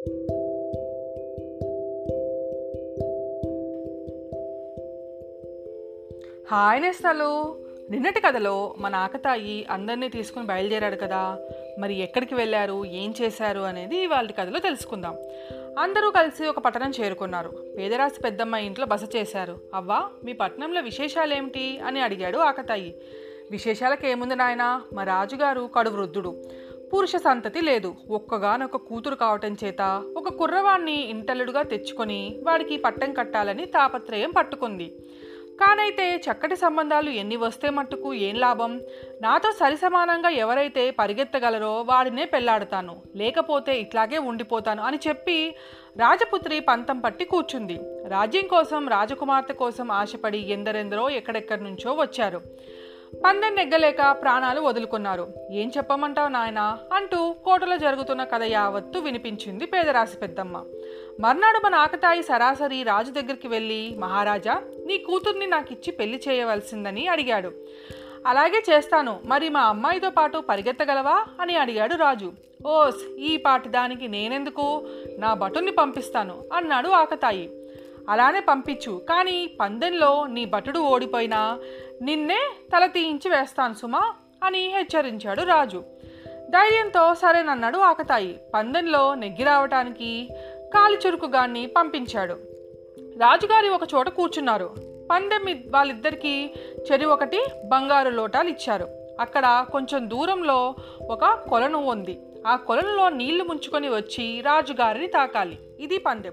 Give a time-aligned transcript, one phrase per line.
[0.00, 0.12] Hi
[6.82, 7.56] నేస్తాలు.
[7.90, 11.38] నిన్నటి కథలో మన ఆకతాయి అందరినీ తీసుకుని బయలుదేరాడు కదా.
[11.78, 12.84] మరి ఎక్కడికి వెళ్ళారు?
[12.84, 13.60] ఏం చేశారు?
[13.60, 15.16] అనేది వాళ్ళ కథలో తెలుసుకుందాం.
[15.78, 17.52] అందరూ కలిసి ఒక పట్టణం చేరుకున్నారు.
[17.78, 19.58] పేదరాశి పెద్దమ్మ ఇంట్లో బస చేశారు.
[19.74, 21.80] అవ్వా మీ పట్టణంలో విశేషాలేమిటి?
[21.86, 22.94] అని అడిగాడు ఆకతాయి.
[23.50, 24.82] విశేషాలకు ఏముంది నాయనా?
[24.92, 26.42] మా రాజుగారు కడు వృద్ధుడు.
[26.94, 27.94] పురుష సంతతి లేదు.
[28.10, 34.94] ఒక్కగానొక కూతురు కావటం చేత ఒక కుర్రవాణ్ణి ఇంటలుడుగా తెచ్చుకొని వాడికి పట్టం కట్టాలని తాపత్రయం పట్టుకుంది.
[35.60, 38.80] కానైతే చక్కటి సంబంధాలు ఎన్ని వస్తే మట్టుకు ఏం లాభం?
[39.22, 43.02] నాతో సరిసమానంగా ఎవరైతే పరిగెత్తగలరో వాడినే పెళ్ళాడతాను.
[43.16, 45.56] లేకపోతే ఇట్లాగే ఉండిపోతాను అని చెప్పి
[45.96, 47.80] రాజపుత్రి పంతం పట్టి కూర్చుంది.
[48.08, 52.40] రాజ్యం కోసం రాజకుమార్తె కోసం ఆశపడి ఎందరెందరో ఎక్కడెక్కడి నుంచో వచ్చారు.
[53.14, 55.28] పందెం నెగ్గలేక ప్రాణాలు వదులుకున్నారు.
[55.50, 56.78] ఏం చెప్పమంటావు నాయనా?
[56.92, 60.64] అంటూ కోటలో జరుగుతున్న కథ యావత్తు వినిపించింది పేదరాశి పెద్దమ్మ.
[61.20, 67.52] మర్నాడు మన ఆకతాయి సరాసరి రాజు దగ్గరికి వెళ్ళి మహారాజా నీ కూతుర్ని నాకిచ్చి పెళ్ళి చేయవలసిందని అడిగాడు.
[68.26, 69.20] అలాగే చేస్తాను.
[69.24, 71.24] మరి మా అమ్మాయితో పాటు పరిగెత్తగలవా?
[71.40, 72.32] అని అడిగాడు రాజు.
[72.66, 74.88] ఓస్ ఈ పాటి దానికి నేనెందుకు?
[75.18, 77.50] నా భటుని పంపిస్తాను అన్నాడు ఆకతాయి.
[78.10, 79.02] అలానే పంపించు.
[79.08, 81.58] కానీ పందెంలో నీ భటుడు ఓడిపోయినా
[82.02, 82.38] నిన్నే
[82.76, 84.12] తల తీయించి వేస్తాను సుమా
[84.44, 85.84] అని హెచ్చరించాడు రాజు.
[86.50, 88.40] ధైర్యంతో సరేనన్నాడు ఆకతాయి.
[88.54, 90.28] పందెంలో నెగ్గి రావటానికి
[90.74, 92.32] కాలిచురుకుగాన్ని పంపించాడు.
[93.18, 94.74] రాజుగారి ఒక చోట కూర్చున్నారు.
[95.10, 96.50] పందెం వాళ్ళిద్దరికీ
[96.92, 98.88] చెరి ఒకటి బంగారు లోటాలు ఇచ్చారు
[99.20, 100.74] అక్కడ కొంచెం దూరంలో
[101.10, 105.58] ఒక కొలను ఉంది ఆ కొలనులో నీళ్ళు ముంచుకొని వచ్చి రాజుగారిని తాకాలి.
[105.80, 106.32] ఇది పందెం.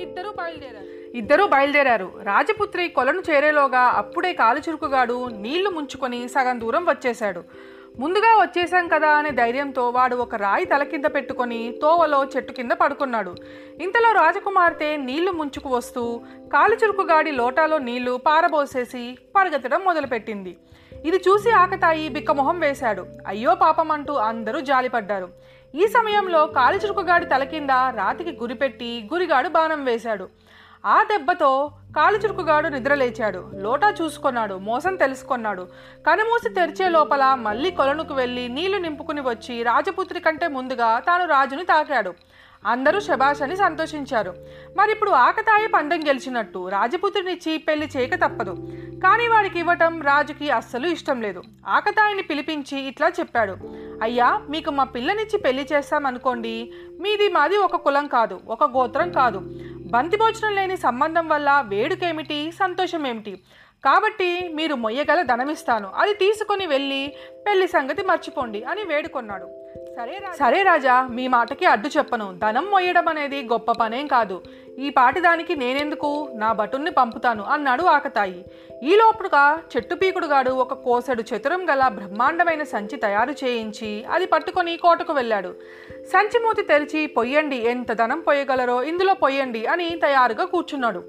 [0.00, 1.16] ఇద్దరు బయలుదేరారు.
[1.16, 2.12] ఇద్దరూ బయలుదేరారు.
[2.22, 7.44] రాజపుత్రి కొలను చేరేలోగా అప్పుడే కాలుచురుకుగాడు నీళ్ళు ముంచుకొని సగం దూరం వచ్చేశాడు.
[7.98, 13.36] ముందుగా వచ్చేసాం కదా అనే ధైర్యంతో వాడు ఒక రాయి తల కింద పెట్టుకొని తోవలో చెట్టు కింద పడుకున్నాడు.
[13.80, 16.20] ఇంతలో రాజకుమార్తె నీళ్ళు ముంచుకు వస్తూ
[16.52, 20.56] కాలుచురుకుగాడి లోటాలో నీళ్ళు పారబోసేసి పరిగెత్తడం మొదలుపెట్టింది.
[21.04, 23.06] ఇది చూసి ఆకతాయి బిక్కమొహం వేశాడు.
[23.26, 25.28] అయ్యో పాపం అంటూ అందరూ జాలిపడ్డారు.
[25.74, 30.28] ఈ సమయంలో కాలుచురుకుగాడి తల కింద రాతికి గురిపెట్టి గురిగాడు బాణం వేశాడు.
[30.86, 33.50] ఆ దెబ్బతో కాలుచురుకుగాడు నిద్రలేచాడు.
[33.54, 35.68] లోటా చూసుకున్నాడు మోసం తెలుసుకున్నాడు.
[36.06, 42.14] కనుమూసి తెరిచే లోపల మళ్ళీ కొలనుకు వెళ్ళి నీళ్ళు నింపుకుని వచ్చి రాజపుత్రి కంటే ముందుగా తాను రాజుని తాకాడు.
[42.66, 44.34] అందరూ శభాష్ అని సంతోషించారు.
[44.76, 48.54] మరి ఇప్పుడు ఆకతాయి పందెం గెలిచినట్టు రాజపుత్రినిచ్చి పెళ్ళి చేయక తప్పదు.
[49.02, 51.42] కానీ వాడికి ఇవ్వటం రాజుకి అస్సలు ఇష్టం లేదు.
[51.68, 53.83] ఆకతాయిని పిలిపించి ఇట్లా చెప్పాడు.
[54.02, 59.40] అయ్యా మీకు మా పిల్లనిచ్చి పెళ్ళి చేస్తామనుకోండి మీది మాది ఒక కులం కాదు ఒక గోత్రం కాదు.
[59.90, 63.34] బంతి భోజనం లేని సంబంధం వల్ల వేడుకేమిటి సంతోషం ఏమిటి
[63.84, 67.14] కాబట్టి మీరు మొయ్యగల ధనమిస్తాను అది తీసుకొని వెళ్ళి
[67.46, 69.63] పెళ్ళి సంగతి మర్చిపోండి అని వేడుకొన్నాడు.
[69.96, 72.38] సరే సరే రాజా మీ మాటకి అడ్డు చెప్పను.
[72.42, 74.42] ధనం మొయ్యడం అనేది గొప్ప పనేం కాదు.
[74.78, 76.28] ఈ పాటి దానికి నేనెందుకు?
[76.34, 78.44] నా భటుణ్ణి పంపుతాను అన్నాడు ఆకతాయి.
[78.82, 85.12] ఈ లోపుగా చెట్టు పీకుడుగాడు ఒక కోసెడు చతురం గల బ్రహ్మాండమైన సంచి తయారు చేయించి అది పట్టుకొని కోటకు
[85.12, 85.54] వెళ్ళాడు.
[86.12, 91.04] సంచి మూతి తెరిచి పొయ్యండి ఎంత ధనం పొయ్యగలరో ఇందులో పొయ్యండి అని తయారుగా కూర్చున్నాడు.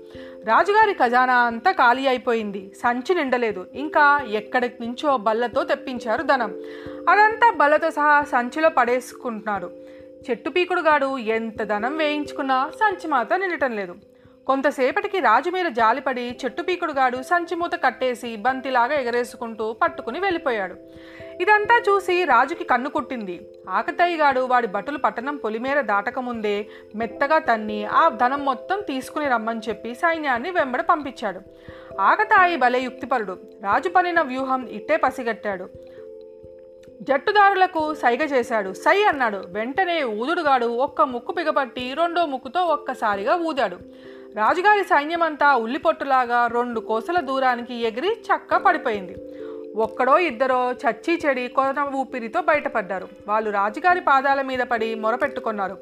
[0.45, 2.71] రాజుగారి ఖజానా అంతా ఖాళీ అయిపోయింది.
[2.83, 3.67] సంచి నిండలేదు.
[3.73, 6.61] ఇంకా ఎక్కడి నుంచో బల్లతో తెప్పించారు ధనం.
[7.09, 9.71] అదంతా బలతో సహా సంచిలో పడేసుకుంటున్నాడు.
[10.29, 13.95] చెట్టు పీకుడుగాడు ఎంత ధనం వేయించుకున్నా సంచి మాత్రం నిండటం లేదు.
[14.47, 20.75] కొంతసేపటికి రాజు మీద జాలిపడి చెట్టు పీకుడుగాడు సంచి మూత కట్టేసి బంతిలాగా ఎగరేసుకుంటూ పట్టుకుని వెళ్ళిపోయాడు.
[21.41, 23.49] ఇదంతా చూసి రాజుకి కన్ను కుట్టింది.
[23.69, 30.51] ఆకతాయిగాడు వాడి బట్టలు పట్టణం పొలిమేర దాటకముందే మెత్తగా తన్ని ఆ ధనం మొత్తం తీసుకుని రమ్మని చెప్పి సైన్యాన్ని
[30.51, 31.41] వెంబడ పంపించాడు.
[32.01, 33.37] ఆకతాయి భలే యుక్తిపరుడు.
[33.63, 35.69] రాజు పనిన వ్యూహం ఇట్టే పసిగట్టాడు.
[37.01, 38.73] జట్టుదారులకు సైగ చేశాడు.
[38.73, 39.43] సై అన్నాడు.
[39.47, 40.65] వెంటనే ఊదుడుగాడు.
[40.65, 43.75] ఒక్క ముక్కు పిగపట్టి రెండో ముక్కుతో ఒక్కసారిగా ఊదాడు.
[44.35, 49.15] రాజుగారి సైన్యమంతా ఉల్లిపొట్టులాగా రెండు కోసల దూరానికి ఎగిరి చక్క పడిపోయింది.
[49.75, 53.07] ఒక్కడో ఇద్దరో చచ్చి చెడి కొన ఊపిరితో బయటపడ్డారు.
[53.27, 55.77] వాళ్ళు రాజుగారి పాదాల మీద పడి మొరపెట్టుకున్నారు.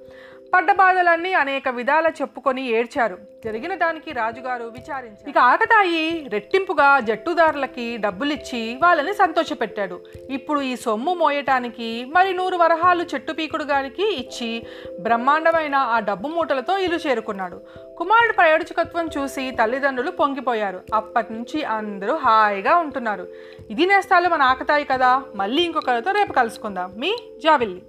[0.54, 3.18] పడ్డ బాధలన్నీ అనేక విధాల చెప్పుకొని ఏడ్చారు.
[3.46, 5.30] జరిగిన దానికి రాజుగారు విచారించారు.
[5.30, 10.00] ఇక ఆకతాయి రెట్టింపుగా జట్టుదారులకి డబ్బులిచ్చి వాళ్ళని సంతోషపెట్టాడు.
[10.30, 14.66] ఇప్పుడు ఈ సొమ్ము మోయటానికి మరి నూరు వరహాలు చెట్టు పీకుడు గారికి ఇచ్చి
[15.00, 17.62] బ్రహ్మాండమైన ఆ డబ్బు మూటలతో ఇల్లు చేరుకున్నాడు.
[17.98, 20.82] కుమారుడు ప్రయోజకత్వం చూసి తల్లిదండ్రులు పొంగిపోయారు.
[20.94, 23.28] అప్పటి నుంచి అందరూ హాయిగా ఉంటున్నారు.
[23.70, 25.24] ఇది నేస్తాలు మన ఆకతాయి కదా.
[25.36, 26.94] మళ్ళీ ఇంకొకరితో రేపు కలుసుకుందాం.
[26.98, 27.82] మీ జావిల్లి.